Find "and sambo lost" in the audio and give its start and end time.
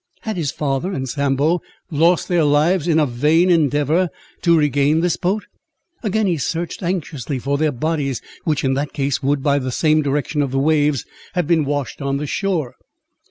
0.93-2.27